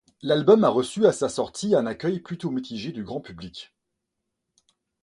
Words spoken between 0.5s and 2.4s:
a reçu à sa sortie un accueil